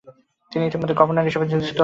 তিনি 0.51 0.63
ইতোমধ্যেই 0.65 0.99
গভর্নর 0.99 1.27
হিসেবে 1.27 1.45
নিযুক্ত 1.45 1.63
ছিলেন। 1.63 1.79